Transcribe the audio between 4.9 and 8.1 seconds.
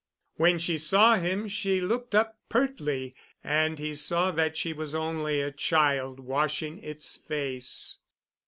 only a child washing its face.